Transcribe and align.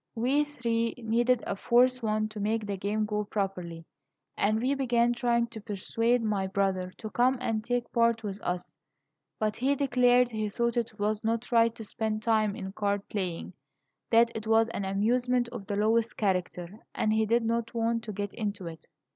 We 0.15 0.45
three 0.45 0.95
needed 0.97 1.43
a 1.45 1.55
fourth 1.55 2.01
one 2.01 2.27
to 2.29 2.39
make 2.39 2.65
the 2.65 2.75
game 2.75 3.05
go 3.05 3.23
properly, 3.23 3.85
and 4.35 4.59
we 4.59 4.73
began 4.73 5.13
trying 5.13 5.45
to 5.49 5.61
persuade 5.61 6.23
my 6.23 6.47
brother 6.47 6.89
to 6.97 7.11
come 7.11 7.37
and 7.39 7.63
take 7.63 7.91
part 7.91 8.23
with 8.23 8.41
us; 8.41 8.75
but 9.37 9.57
he 9.57 9.75
declared 9.75 10.31
he 10.31 10.49
thought 10.49 10.75
it 10.75 10.97
was 10.97 11.23
not 11.23 11.51
right 11.51 11.75
to 11.75 11.83
spend 11.83 12.23
time 12.23 12.55
in 12.55 12.71
card 12.71 13.07
playing 13.09 13.53
that 14.09 14.31
it 14.35 14.47
was 14.47 14.69
an 14.69 14.85
amusement 14.85 15.49
of 15.49 15.67
the 15.67 15.75
lowest 15.75 16.17
character, 16.17 16.79
and 16.95 17.13
he 17.13 17.27
did 17.27 17.43
not 17.45 17.75
want 17.75 18.01
to 18.05 18.11
get 18.11 18.33
into 18.33 18.65
it. 18.65 18.87